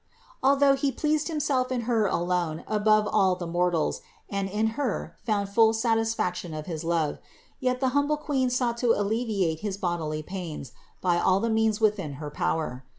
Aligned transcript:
Although 0.41 0.73
He 0.73 0.91
pleased 0.91 1.27
Himself 1.27 1.71
in 1.71 1.81
Her 1.81 2.07
alone 2.07 2.63
above 2.65 3.07
all 3.07 3.35
the 3.35 3.45
mortals 3.45 4.01
and 4.31 4.49
in 4.49 4.69
Her 4.73 5.15
found 5.23 5.47
full 5.49 5.73
satisfaction 5.73 6.55
of 6.55 6.65
his 6.65 6.83
love, 6.83 7.19
yet 7.59 7.81
the 7.81 7.89
humble 7.89 8.17
Queen 8.17 8.49
sought 8.49 8.79
to 8.79 8.99
alleviate 8.99 9.59
his 9.59 9.77
bodily 9.77 10.23
pains 10.23 10.71
by 11.01 11.19
all 11.19 11.39
the 11.39 11.51
means 11.51 11.79
within 11.79 12.13
her 12.13 12.31
power. 12.31 12.83